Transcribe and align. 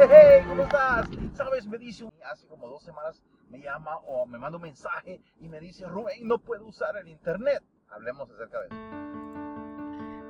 Hey, 0.00 0.44
¿cómo 0.46 0.62
estás? 0.62 1.08
Sabes, 1.34 1.66
me 1.66 1.76
dice 1.76 2.08
hace 2.30 2.46
como 2.46 2.68
dos 2.68 2.84
semanas 2.84 3.20
me 3.50 3.58
llama 3.58 3.96
o 4.06 4.26
me 4.26 4.38
manda 4.38 4.56
un 4.56 4.62
mensaje 4.62 5.20
y 5.40 5.48
me 5.48 5.58
dice, 5.58 5.86
Rubén, 5.86 6.26
no 6.28 6.38
puedo 6.38 6.66
usar 6.66 6.96
el 6.98 7.08
internet. 7.08 7.64
Hablemos 7.88 8.30
acerca 8.30 8.60
de 8.60 8.66
eso. 8.66 8.76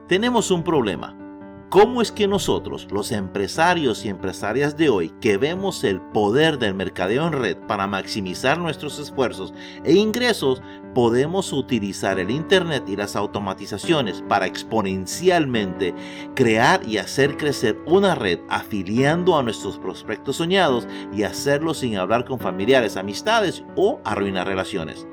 Tenemos 0.09 0.50
un 0.50 0.64
problema 0.64 1.28
¿Cómo 1.71 2.01
es 2.01 2.12
que 2.12 2.27
nosotros, 2.27 2.89
los 2.91 3.12
empresarios 3.12 4.03
y 4.03 4.09
empresarias 4.09 4.79
de 4.79 4.89
hoy, 4.89 5.11
que 5.21 5.37
vemos 5.37 5.84
el 5.84 6.01
poder 6.01 6.59
del 6.59 6.73
mercadeo 6.73 7.27
en 7.27 7.34
red 7.34 7.59
para 7.59 7.87
maximizar 7.87 8.57
nuestros 8.57 8.98
esfuerzos 8.98 9.52
e 9.84 9.93
ingresos, 9.93 10.62
podemos 10.95 11.52
utilizar 11.52 12.19
el 12.19 12.30
Internet 12.30 12.84
y 12.89 12.96
las 12.96 13.16
automatizaciones 13.16 14.25
para 14.27 14.46
exponencialmente 14.46 15.95
crear 16.34 16.80
y 16.89 16.96
hacer 16.96 17.37
crecer 17.37 17.79
una 17.85 18.14
red 18.14 18.39
afiliando 18.48 19.37
a 19.37 19.42
nuestros 19.42 19.78
prospectos 19.78 20.37
soñados 20.37 20.89
y 21.12 21.25
hacerlo 21.25 21.75
sin 21.75 21.98
hablar 21.98 22.25
con 22.25 22.39
familiares, 22.39 22.97
amistades 22.97 23.62
o 23.77 24.00
arruinar 24.05 24.47
relaciones? 24.47 25.06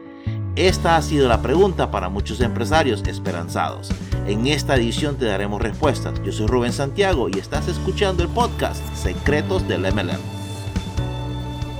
Esta 0.55 0.95
ha 0.95 1.01
sido 1.01 1.27
la 1.27 1.41
pregunta 1.41 1.91
para 1.91 2.07
muchos 2.07 2.39
empresarios 2.39 3.03
esperanzados. 3.05 3.89
En 4.27 4.47
esta 4.47 4.75
edición 4.75 5.19
te 5.19 5.25
daremos 5.25 5.61
respuestas. 5.61 6.19
Yo 6.23 6.31
soy 6.31 6.47
Rubén 6.47 6.73
Santiago 6.73 7.29
y 7.29 7.37
estás 7.37 7.67
escuchando 7.67 8.23
el 8.23 8.29
podcast 8.29 8.83
Secretos 8.95 9.67
del 9.67 9.81
MLM. 9.81 10.19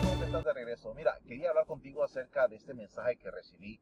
¿Cómo 0.04 0.24
estás 0.24 0.46
de 0.46 0.54
regreso? 0.54 0.94
Mira, 0.94 1.18
quería 1.28 1.50
hablar 1.50 1.66
contigo 1.66 2.04
acerca 2.04 2.48
de 2.48 2.58
este 2.58 2.76
mensaje 2.76 3.16
que 3.16 3.32
recibí. 3.32 3.80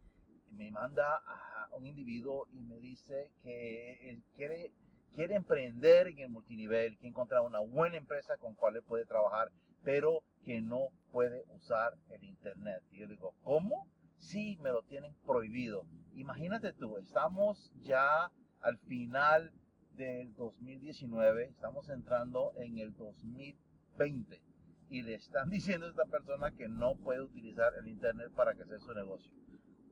Me 0.51 0.71
manda 0.71 1.17
a 1.27 1.67
un 1.73 1.85
individuo 1.85 2.47
y 2.53 2.63
me 2.63 2.79
dice 2.79 3.31
que 3.43 4.17
quiere, 4.37 4.71
emprender 5.17 6.07
en 6.07 6.19
el 6.19 6.29
multinivel, 6.29 6.97
que 6.99 7.07
encontrar 7.07 7.41
una 7.41 7.59
buena 7.59 7.97
empresa 7.97 8.37
con 8.37 8.55
cual 8.55 8.77
él 8.77 8.83
puede 8.83 9.05
trabajar, 9.05 9.51
pero 9.83 10.23
que 10.45 10.61
no 10.61 10.87
puede 11.11 11.43
usar 11.53 11.95
el 12.11 12.23
Internet. 12.23 12.81
Y 12.93 12.99
yo 12.99 13.07
digo, 13.07 13.33
¿cómo? 13.43 13.89
sí 14.23 14.57
me 14.61 14.71
lo 14.71 14.83
tienen 14.83 15.13
prohibido. 15.25 15.85
Imagínate 16.15 16.73
tú, 16.73 16.97
estamos 16.97 17.71
ya 17.83 18.31
al 18.63 18.77
final 18.79 19.51
del 19.95 20.33
2019, 20.35 21.45
estamos 21.49 21.89
entrando 21.89 22.53
en 22.55 22.79
el 22.79 22.95
2020 22.95 24.41
y 24.89 25.01
le 25.01 25.15
están 25.15 25.49
diciendo 25.51 25.85
a 25.85 25.89
esta 25.89 26.05
persona 26.05 26.51
que 26.51 26.67
no 26.67 26.95
puede 26.95 27.21
utilizar 27.21 27.73
el 27.79 27.87
Internet 27.87 28.31
para 28.35 28.55
sea 28.55 28.79
su 28.79 28.93
negocio. 28.93 29.31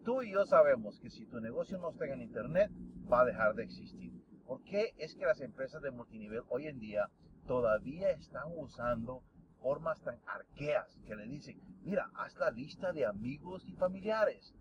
Tú 0.03 0.23
y 0.23 0.31
yo 0.31 0.45
sabemos 0.45 0.99
que 0.99 1.09
si 1.09 1.27
tu 1.27 1.39
negocio 1.39 1.77
no 1.77 1.91
está 1.91 2.05
en 2.05 2.21
Internet, 2.21 2.71
va 3.11 3.21
a 3.21 3.25
dejar 3.25 3.53
de 3.53 3.63
existir. 3.63 4.11
¿Por 4.47 4.63
qué 4.63 4.93
es 4.97 5.15
que 5.15 5.25
las 5.25 5.41
empresas 5.41 5.81
de 5.81 5.91
multinivel 5.91 6.41
hoy 6.49 6.67
en 6.67 6.79
día 6.79 7.09
todavía 7.45 8.09
están 8.11 8.45
usando 8.55 9.21
formas 9.61 10.01
tan 10.01 10.19
arqueas 10.25 10.97
que 11.05 11.15
le 11.15 11.27
dicen, 11.27 11.61
mira, 11.83 12.09
haz 12.15 12.35
la 12.37 12.49
lista 12.49 12.91
de 12.93 13.05
amigos 13.05 13.63
y 13.67 13.73
familiares. 13.73 14.55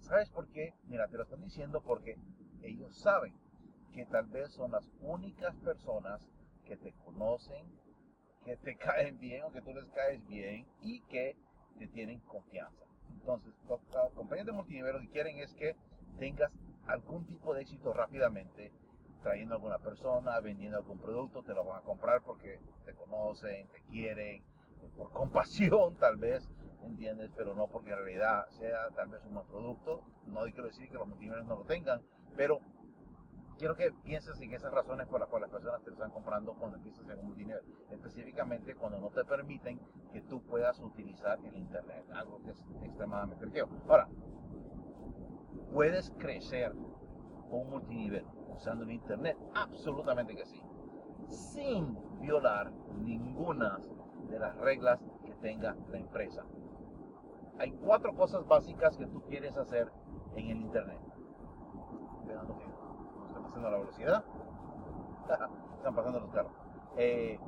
¿Sabes 0.00 0.30
por 0.30 0.48
qué? 0.48 0.74
Mira, 0.84 1.06
te 1.08 1.16
lo 1.16 1.24
están 1.24 1.42
diciendo 1.42 1.82
porque 1.82 2.16
ellos 2.62 2.96
saben 2.96 3.34
que 3.92 4.04
tal 4.06 4.26
vez 4.26 4.52
son 4.52 4.72
las 4.72 4.90
únicas 5.00 5.54
personas 5.56 6.20
que 6.64 6.76
te 6.76 6.92
conocen, 7.04 7.66
que 8.44 8.56
te 8.56 8.76
caen 8.76 9.18
bien 9.18 9.42
o 9.44 9.52
que 9.52 9.62
tú 9.62 9.72
les 9.72 9.86
caes 9.86 10.26
bien 10.26 10.66
y 10.82 11.00
que 11.02 11.36
te 11.78 11.86
tienen 11.88 12.20
confianza. 12.20 12.84
Entonces, 13.10 13.54
compañías 14.14 14.46
de 14.46 14.52
multinivel 14.52 14.94
lo 14.94 15.00
que 15.00 15.08
quieren 15.08 15.38
es 15.38 15.52
que 15.54 15.76
tengas 16.18 16.52
algún 16.86 17.26
tipo 17.26 17.54
de 17.54 17.62
éxito 17.62 17.92
rápidamente 17.92 18.72
trayendo 19.22 19.54
a 19.54 19.56
alguna 19.56 19.78
persona, 19.78 20.38
vendiendo 20.40 20.78
algún 20.78 20.98
producto, 20.98 21.42
te 21.42 21.52
lo 21.52 21.64
van 21.64 21.80
a 21.80 21.82
comprar 21.82 22.22
porque 22.22 22.60
te 22.84 22.94
conocen, 22.94 23.66
te 23.68 23.80
quieren, 23.90 24.42
por 24.96 25.10
compasión 25.10 25.96
tal 25.98 26.16
vez, 26.16 26.48
¿entiendes? 26.84 27.30
Pero 27.36 27.54
no 27.54 27.66
porque 27.66 27.90
en 27.90 27.96
realidad 27.96 28.46
sea 28.50 28.88
tal 28.94 29.08
vez 29.08 29.24
un 29.24 29.34
buen 29.34 29.46
producto. 29.46 30.04
No 30.26 30.42
quiero 30.44 30.66
decir 30.66 30.88
que 30.88 30.94
los 30.94 31.08
multimillonarios 31.08 31.48
no 31.48 31.56
lo 31.56 31.64
tengan, 31.64 32.00
pero 32.36 32.60
quiero 33.58 33.74
que 33.74 33.90
pienses 34.04 34.40
en 34.40 34.52
esas 34.52 34.72
razones 34.72 35.06
por 35.08 35.20
las 35.20 35.28
cuales 35.28 35.48
las 35.50 35.60
personas 35.60 35.82
te 35.82 35.90
están 35.90 36.10
comprando 36.10 36.54
cuando 36.54 36.76
empiezas 36.76 37.08
en 37.08 37.24
un 37.24 37.34
dinero, 37.34 37.60
específicamente 37.90 38.74
cuando 38.74 38.98
no 38.98 39.08
te 39.10 39.24
permiten 39.24 39.80
que 40.12 40.20
tú 40.22 40.42
puedas 40.42 40.78
utilizar 40.80 41.38
el 41.44 41.56
internet, 41.56 42.04
algo 42.12 42.40
que 42.42 42.50
es 42.50 42.62
extremadamente 42.82 43.46
riesgo. 43.46 43.70
Ahora, 43.88 44.08
puedes 45.72 46.10
crecer 46.18 46.72
un 47.50 47.70
multinivel 47.70 48.24
usando 48.56 48.84
el 48.84 48.92
Internet? 48.92 49.36
Absolutamente 49.54 50.34
que 50.34 50.46
sí. 50.46 50.60
Sin 51.28 51.96
violar 52.20 52.70
ninguna 53.02 53.78
de 54.28 54.38
las 54.38 54.56
reglas 54.58 55.00
que 55.24 55.34
tenga 55.34 55.76
la 55.90 55.98
empresa. 55.98 56.44
Hay 57.58 57.72
cuatro 57.72 58.14
cosas 58.14 58.46
básicas 58.46 58.96
que 58.96 59.06
tú 59.06 59.22
quieres 59.22 59.56
hacer 59.56 59.90
en 60.34 60.50
el 60.50 60.60
Internet. 60.60 60.98
Pasando 63.56 63.70
la 63.70 63.78
velocidad. 63.78 64.24
Están 65.78 65.94
pasando 65.94 66.20
los 66.20 66.30
carros. 66.30 66.52
Eh, 66.98 67.40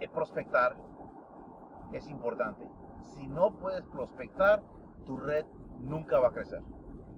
el 0.00 0.10
prospectar 0.10 0.76
es 1.92 2.08
importante. 2.08 2.68
Si 3.14 3.28
no 3.28 3.52
puedes 3.52 3.86
prospectar, 3.86 4.64
tu 5.04 5.16
red 5.16 5.46
nunca 5.78 6.18
va 6.18 6.28
a 6.28 6.32
crecer. 6.32 6.60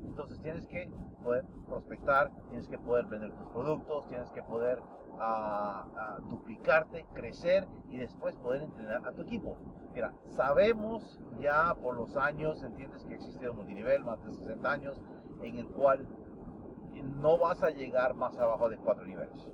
Entonces 0.05 0.39
tienes 0.43 0.67
que 0.67 0.91
poder 1.25 1.47
prospectar, 1.67 2.31
tienes 2.51 2.69
que 2.69 2.79
poder 2.79 3.07
vender 3.07 3.33
tus 3.33 3.49
productos, 3.49 4.07
tienes 4.09 4.31
que 4.31 4.43
poder 4.43 4.83
ah, 5.19 5.87
ah, 5.97 6.19
duplicarte, 6.29 7.07
crecer 7.15 7.67
y 7.89 7.97
después 7.97 8.37
poder 8.37 8.63
entrenar 8.63 9.09
a 9.09 9.13
tu 9.13 9.23
equipo. 9.23 9.57
Mira, 9.95 10.13
sabemos 10.37 11.19
ya 11.41 11.75
por 11.81 11.97
los 11.97 12.15
años, 12.17 12.63
entiendes 12.63 13.03
que 13.07 13.15
existe 13.15 13.49
un 13.49 13.57
multinivel, 13.57 14.05
más 14.05 14.23
de 14.25 14.35
60 14.35 14.71
años, 14.71 15.01
en 15.43 15.59
el 15.59 15.67
cual 15.69 16.07
no 17.21 17.39
vas 17.39 17.63
a 17.63 17.71
llegar 17.71 18.15
más 18.15 18.37
abajo 18.39 18.69
de 18.69 18.77
cuatro 18.79 19.05
niveles. 19.07 19.49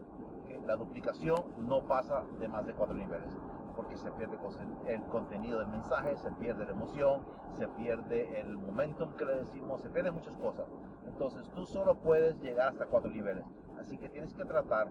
La 0.66 0.76
duplicación 0.76 1.44
no 1.58 1.84
pasa 1.86 2.24
de 2.38 2.48
más 2.48 2.66
de 2.66 2.72
cuatro 2.72 2.94
niveles 2.94 3.30
porque 3.74 3.96
se 3.96 4.10
pierde 4.12 4.38
el 4.86 5.02
contenido 5.04 5.58
del 5.58 5.68
mensaje, 5.68 6.16
se 6.16 6.30
pierde 6.32 6.64
la 6.64 6.72
emoción, 6.72 7.22
se 7.58 7.66
pierde 7.68 8.40
el 8.40 8.56
momentum 8.56 9.12
que 9.14 9.24
le 9.24 9.36
decimos, 9.36 9.82
se 9.82 9.90
pierden 9.90 10.14
muchas 10.14 10.36
cosas. 10.36 10.66
Entonces 11.06 11.48
tú 11.54 11.66
solo 11.66 11.96
puedes 11.96 12.40
llegar 12.40 12.68
hasta 12.68 12.86
cuatro 12.86 13.10
niveles. 13.10 13.44
Así 13.78 13.98
que 13.98 14.08
tienes 14.08 14.32
que 14.34 14.44
tratar 14.44 14.90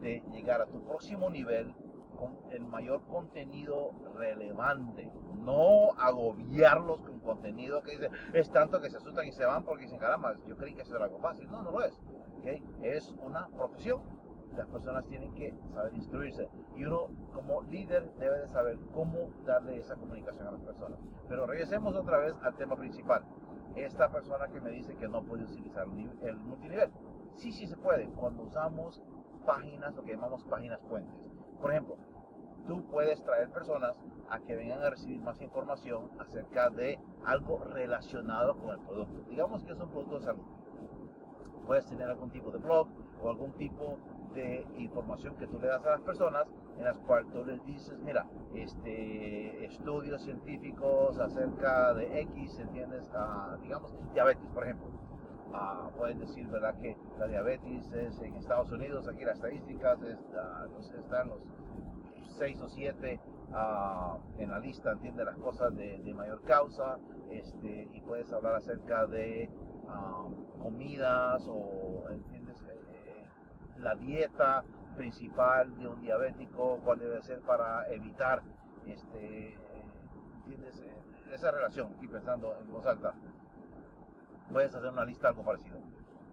de 0.00 0.22
llegar 0.32 0.60
a 0.60 0.66
tu 0.66 0.82
próximo 0.84 1.30
nivel 1.30 1.74
el 2.50 2.64
mayor 2.66 3.02
contenido 3.06 3.92
relevante. 4.14 5.10
No 5.36 5.92
agobiarlos 5.98 7.00
con 7.00 7.20
contenido 7.20 7.82
que 7.82 7.92
dice, 7.92 8.10
es 8.32 8.50
tanto 8.50 8.80
que 8.80 8.90
se 8.90 8.96
asustan 8.96 9.26
y 9.26 9.32
se 9.32 9.44
van 9.44 9.64
porque 9.64 9.84
dicen, 9.84 9.98
caramba, 9.98 10.34
yo 10.46 10.56
creí 10.56 10.74
que 10.74 10.82
eso 10.82 10.96
era 10.96 11.06
algo 11.06 11.18
fácil. 11.18 11.50
No, 11.50 11.62
no 11.62 11.70
lo 11.70 11.82
es. 11.82 12.00
Es 12.82 13.14
una 13.22 13.48
profesión 13.48 14.02
las 14.56 14.68
personas 14.68 15.04
tienen 15.06 15.32
que 15.34 15.52
saber 15.72 15.94
instruirse 15.94 16.48
y 16.76 16.84
uno 16.84 17.08
como 17.32 17.62
líder 17.62 18.12
debe 18.18 18.40
de 18.40 18.48
saber 18.48 18.78
cómo 18.92 19.30
darle 19.44 19.78
esa 19.78 19.96
comunicación 19.96 20.46
a 20.46 20.52
las 20.52 20.60
personas. 20.60 20.98
Pero 21.28 21.46
regresemos 21.46 21.94
otra 21.94 22.18
vez 22.18 22.34
al 22.42 22.54
tema 22.56 22.76
principal. 22.76 23.24
Esta 23.74 24.10
persona 24.10 24.46
que 24.48 24.60
me 24.60 24.70
dice 24.70 24.94
que 24.96 25.08
no 25.08 25.22
puede 25.24 25.44
utilizar 25.44 25.86
el 26.22 26.36
multinivel. 26.36 26.92
Sí, 27.36 27.50
sí 27.50 27.66
se 27.66 27.76
puede 27.76 28.08
cuando 28.10 28.44
usamos 28.44 29.02
páginas, 29.44 29.94
lo 29.94 30.04
que 30.04 30.12
llamamos 30.12 30.44
páginas 30.44 30.80
puentes. 30.88 31.14
Por 31.60 31.72
ejemplo, 31.72 31.96
tú 32.66 32.84
puedes 32.90 33.22
traer 33.22 33.50
personas 33.50 33.96
a 34.30 34.40
que 34.40 34.56
vengan 34.56 34.82
a 34.82 34.90
recibir 34.90 35.20
más 35.20 35.40
información 35.40 36.10
acerca 36.18 36.70
de 36.70 36.98
algo 37.24 37.58
relacionado 37.64 38.56
con 38.56 38.70
el 38.70 38.80
producto. 38.80 39.22
Digamos 39.28 39.62
que 39.64 39.72
es 39.72 39.80
un 39.80 39.90
producto 39.90 40.18
de 40.18 40.24
salud. 40.24 40.44
Puedes 41.66 41.86
tener 41.86 42.08
algún 42.08 42.30
tipo 42.30 42.50
de 42.50 42.58
blog 42.58 42.88
o 43.22 43.30
algún 43.30 43.52
tipo 43.52 43.98
de 44.34 44.66
información 44.78 45.36
que 45.36 45.46
tú 45.46 45.58
le 45.60 45.68
das 45.68 45.84
a 45.86 45.90
las 45.90 46.00
personas 46.02 46.46
en 46.76 46.84
las 46.84 46.98
cuales 46.98 47.30
tú 47.32 47.44
les 47.44 47.64
dices, 47.64 47.98
mira, 48.00 48.26
este, 48.54 49.64
estudios 49.64 50.22
científicos 50.22 51.18
acerca 51.18 51.94
de 51.94 52.20
X, 52.20 52.58
¿entiendes? 52.58 53.08
Ah, 53.14 53.56
digamos, 53.62 53.94
diabetes, 54.12 54.46
por 54.52 54.64
ejemplo. 54.64 54.88
Ah, 55.52 55.88
pueden 55.96 56.18
decir, 56.18 56.48
¿verdad? 56.48 56.74
Que 56.80 56.96
la 57.18 57.28
diabetes 57.28 57.92
es 57.92 58.20
en 58.20 58.34
Estados 58.34 58.72
Unidos, 58.72 59.06
aquí 59.06 59.24
las 59.24 59.36
estadísticas 59.36 60.00
ah, 60.36 60.66
están 60.98 61.28
los 61.28 61.40
6 62.38 62.60
o 62.60 62.68
7 62.68 63.20
en 64.38 64.50
la 64.50 64.58
lista, 64.58 64.92
entiende 64.92 65.24
las 65.24 65.36
cosas 65.36 65.74
de, 65.76 66.12
mayor 66.14 66.42
causa, 66.42 66.98
este, 67.30 67.88
y 67.92 68.00
puedes 68.00 68.32
hablar 68.32 68.56
acerca 68.56 69.06
de 69.06 69.50
comidas 70.60 71.44
o, 71.48 72.04
la 73.78 73.94
dieta 73.96 74.64
principal 74.96 75.76
de 75.76 75.88
un 75.88 76.00
diabético, 76.00 76.80
cuál 76.84 76.98
debe 76.98 77.20
ser 77.22 77.40
para 77.40 77.86
evitar 77.92 78.42
este, 78.86 79.58
¿entiendes? 80.36 80.82
esa 81.32 81.50
relación, 81.50 81.92
aquí 81.96 82.08
pensando 82.08 82.56
en 82.60 82.70
voz 82.70 82.86
alta. 82.86 83.12
Puedes 84.50 84.74
hacer 84.74 84.90
una 84.90 85.04
lista 85.04 85.28
algo 85.28 85.44
parecido. 85.44 85.78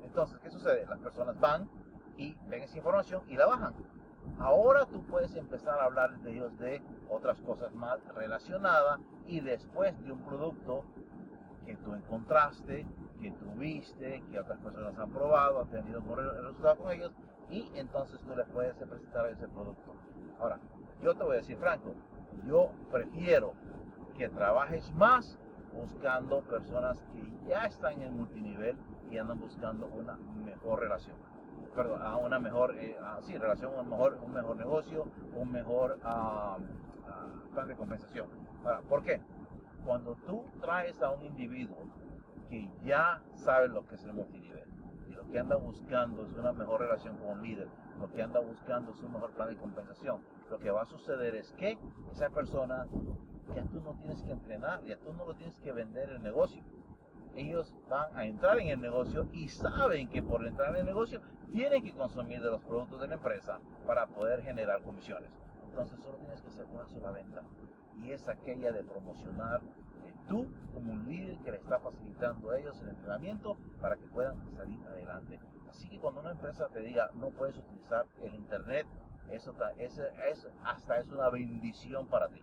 Entonces, 0.03 0.39
¿qué 0.39 0.49
sucede? 0.49 0.85
Las 0.85 0.99
personas 0.99 1.39
van 1.39 1.69
y 2.17 2.35
ven 2.47 2.63
esa 2.63 2.77
información 2.77 3.23
y 3.27 3.35
la 3.35 3.47
bajan. 3.47 3.73
Ahora 4.43 4.85
tú 4.87 5.03
puedes 5.03 5.35
empezar 5.35 5.79
a 5.79 5.85
hablar 5.85 6.17
de 6.21 6.31
ellos 6.31 6.57
de 6.57 6.81
otras 7.09 7.39
cosas 7.41 7.71
más 7.75 7.99
relacionadas 8.15 8.99
y 9.27 9.39
después 9.39 9.93
de 10.03 10.11
un 10.11 10.19
producto 10.23 10.83
que 11.65 11.75
tú 11.75 11.93
encontraste, 11.93 12.87
que 13.21 13.31
tuviste, 13.31 14.23
que 14.31 14.39
otras 14.39 14.57
personas 14.59 14.97
han 14.97 15.11
probado, 15.11 15.61
han 15.61 15.69
tenido 15.69 16.01
resultados 16.15 16.79
con 16.79 16.91
ellos 16.91 17.11
y 17.51 17.71
entonces 17.75 18.19
tú 18.21 18.35
les 18.35 18.47
puedes 18.47 18.73
presentar 18.75 19.27
ese 19.27 19.47
producto. 19.47 19.93
Ahora, 20.39 20.57
yo 21.03 21.13
te 21.13 21.23
voy 21.23 21.33
a 21.33 21.37
decir 21.37 21.57
franco, 21.57 21.93
yo 22.47 22.71
prefiero 22.91 23.53
que 24.17 24.27
trabajes 24.29 24.91
más 24.95 25.37
buscando 25.71 26.41
personas 26.41 26.97
que 27.13 27.47
ya 27.47 27.65
están 27.65 27.93
en 27.93 28.01
el 28.01 28.11
multinivel 28.11 28.75
y 29.11 29.19
andan 29.19 29.39
buscando 29.39 29.85
una 29.85 30.17
mejor 30.43 30.79
relación. 30.79 31.30
Perdón, 31.75 32.01
a 32.01 32.17
una 32.17 32.37
mejor, 32.39 32.75
eh, 32.77 32.97
sí, 33.21 33.37
relación, 33.37 33.73
un 33.77 33.89
mejor, 33.89 34.19
un 34.21 34.33
mejor 34.33 34.57
negocio, 34.57 35.05
un 35.35 35.51
mejor 35.51 35.97
plan 35.99 37.67
de 37.67 37.75
compensación. 37.75 38.27
¿Por 38.89 39.03
qué? 39.03 39.21
Cuando 39.85 40.15
tú 40.27 40.43
traes 40.61 41.01
a 41.01 41.11
un 41.11 41.23
individuo 41.23 41.77
que 42.49 42.69
ya 42.83 43.21
sabe 43.33 43.69
lo 43.69 43.85
que 43.87 43.95
es 43.95 44.03
el 44.03 44.13
multinivel 44.13 44.67
y 45.07 45.13
lo 45.13 45.25
que 45.27 45.39
anda 45.39 45.55
buscando 45.55 46.25
es 46.25 46.33
una 46.33 46.51
mejor 46.51 46.81
relación 46.81 47.17
con 47.17 47.29
un 47.29 47.41
líder, 47.41 47.67
lo 47.99 48.11
que 48.11 48.21
anda 48.21 48.39
buscando 48.41 48.91
es 48.91 49.01
un 49.01 49.13
mejor 49.13 49.31
plan 49.31 49.49
de 49.49 49.57
compensación, 49.57 50.21
lo 50.49 50.59
que 50.59 50.69
va 50.69 50.81
a 50.81 50.85
suceder 50.85 51.35
es 51.35 51.51
que 51.53 51.77
esa 52.11 52.29
persona 52.29 52.85
ya 53.55 53.63
tú 53.63 53.81
no 53.81 53.93
tienes 53.95 54.21
que 54.23 54.31
entrenar, 54.31 54.83
ya 54.83 54.97
tú 54.97 55.13
no 55.13 55.25
lo 55.25 55.33
tienes 55.35 55.57
que 55.59 55.71
vender 55.71 56.09
el 56.09 56.21
negocio. 56.21 56.61
Ellos 57.35 57.73
van 57.89 58.15
a 58.15 58.25
entrar 58.25 58.59
en 58.59 58.67
el 58.67 58.81
negocio 58.81 59.25
y 59.31 59.47
saben 59.47 60.09
que 60.09 60.21
por 60.21 60.45
entrar 60.45 60.71
en 60.71 60.81
el 60.81 60.85
negocio 60.85 61.21
tienen 61.51 61.83
que 61.83 61.93
consumir 61.93 62.41
de 62.41 62.49
los 62.49 62.61
productos 62.61 63.01
de 63.01 63.07
la 63.07 63.15
empresa 63.15 63.59
para 63.85 64.07
poder 64.07 64.41
generar 64.41 64.81
comisiones. 64.81 65.29
Entonces 65.63 65.99
solo 65.99 66.17
tienes 66.17 66.41
que 66.41 66.49
hacer 66.49 66.65
una 66.65 66.85
sola 66.87 67.11
venta 67.11 67.41
y 68.01 68.11
es 68.11 68.27
aquella 68.27 68.71
de 68.71 68.83
promocionar 68.83 69.61
eh, 69.61 70.13
tú 70.27 70.47
como 70.73 70.93
un 70.93 71.05
líder 71.07 71.37
que 71.39 71.51
le 71.51 71.57
está 71.57 71.79
facilitando 71.79 72.51
a 72.51 72.59
ellos 72.59 72.79
el 72.81 72.89
entrenamiento 72.89 73.57
para 73.81 73.95
que 73.95 74.07
puedan 74.07 74.37
salir 74.55 74.79
adelante. 74.87 75.39
Así 75.69 75.89
que 75.89 75.99
cuando 75.99 76.21
una 76.21 76.31
empresa 76.31 76.67
te 76.69 76.79
diga 76.79 77.09
no 77.15 77.29
puedes 77.29 77.57
utilizar 77.57 78.05
el 78.21 78.35
internet, 78.35 78.87
eso, 79.29 79.53
eso 79.77 80.49
hasta 80.63 80.99
es 80.99 81.07
una 81.07 81.29
bendición 81.29 82.07
para 82.07 82.27
ti 82.29 82.41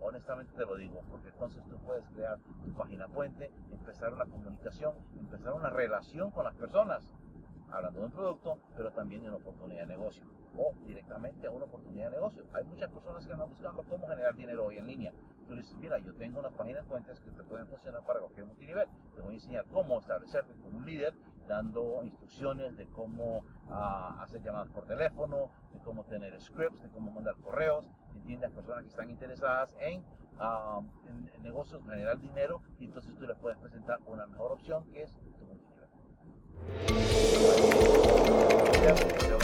honestamente 0.00 0.52
te 0.56 0.64
lo 0.64 0.76
digo, 0.76 1.02
porque 1.10 1.28
entonces 1.28 1.62
tú 1.68 1.76
puedes 1.78 2.04
crear 2.10 2.38
tu 2.64 2.72
página 2.74 3.08
puente, 3.08 3.50
empezar 3.70 4.12
una 4.12 4.24
comunicación, 4.24 4.94
empezar 5.18 5.52
una 5.54 5.70
relación 5.70 6.30
con 6.30 6.44
las 6.44 6.54
personas, 6.54 7.02
hablando 7.70 8.00
de 8.00 8.06
un 8.06 8.12
producto, 8.12 8.58
pero 8.76 8.90
también 8.92 9.22
de 9.22 9.28
una 9.28 9.38
oportunidad 9.38 9.82
de 9.82 9.88
negocio, 9.88 10.24
o 10.56 10.74
directamente 10.86 11.46
a 11.46 11.50
una 11.50 11.64
oportunidad 11.64 12.10
de 12.10 12.16
negocio. 12.16 12.44
Hay 12.52 12.64
muchas 12.64 12.90
personas 12.90 13.26
que 13.26 13.32
andan 13.32 13.48
buscando 13.48 13.82
cómo 13.84 14.06
generar 14.08 14.34
dinero 14.34 14.66
hoy 14.66 14.78
en 14.78 14.86
línea. 14.86 15.12
Tú 15.46 15.54
dices, 15.54 15.74
mira, 15.76 15.98
yo 15.98 16.14
tengo 16.14 16.40
unas 16.40 16.52
páginas 16.52 16.84
puentes 16.86 17.18
que 17.20 17.30
te 17.30 17.42
pueden 17.44 17.66
funcionar 17.68 18.04
para 18.04 18.20
cualquier 18.20 18.46
multinivel. 18.46 18.86
Te 19.14 19.22
voy 19.22 19.32
a 19.32 19.34
enseñar 19.34 19.64
cómo 19.72 19.98
establecerte 19.98 20.54
como 20.54 20.78
un 20.78 20.86
líder, 20.86 21.14
dando 21.46 22.02
instrucciones 22.04 22.76
de 22.76 22.86
cómo 22.88 23.42
ah, 23.70 24.22
hacer 24.22 24.42
llamadas 24.42 24.68
por 24.68 24.84
teléfono, 24.84 25.50
de 25.72 25.78
cómo 25.80 26.04
tener 26.04 26.38
scripts, 26.40 26.82
de 26.82 26.90
cómo 26.90 27.10
mandar 27.10 27.34
correos, 27.36 27.84
entiendes, 28.14 28.50
personas 28.50 28.82
que 28.82 28.90
están 28.90 29.10
interesadas 29.10 29.74
en, 29.80 30.04
um, 30.38 30.88
en, 31.06 31.42
negocios, 31.42 31.82
generar 31.84 32.18
dinero, 32.20 32.60
y 32.78 32.84
entonces 32.84 33.14
tú 33.16 33.26
les 33.26 33.38
puedes 33.38 33.58
presentar 33.58 33.98
una 34.06 34.26
mejor 34.26 34.52
opción 34.52 34.84
que 34.90 35.02
es 35.02 35.12
tu 35.12 35.46
multinivel. 35.46 35.88
Yeah. 38.88 39.37